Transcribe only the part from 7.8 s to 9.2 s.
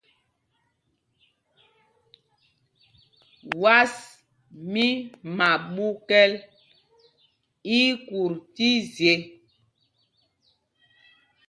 í kut tí zye.